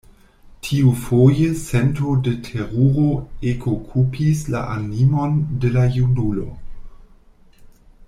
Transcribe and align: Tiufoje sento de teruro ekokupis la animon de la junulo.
Tiufoje 0.67 1.49
sento 1.65 2.15
de 2.29 2.33
teruro 2.47 3.05
ekokupis 3.53 4.43
la 4.57 4.65
animon 4.79 5.39
de 5.63 5.75
la 5.77 5.87
junulo. 5.99 6.49